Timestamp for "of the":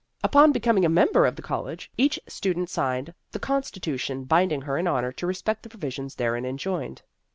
1.27-1.43